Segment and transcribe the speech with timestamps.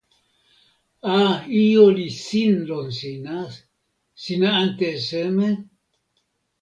[1.15, 1.17] a,
[1.63, 3.37] ijo li sin lon sina.
[4.23, 5.49] sina ante e seme?